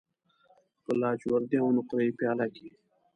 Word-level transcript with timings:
په 0.83 0.91
لاجوردی 1.01 1.57
او 1.63 1.69
نقره 1.77 2.01
یې 2.05 2.11
پیاله 2.19 2.47
کې 2.55 2.67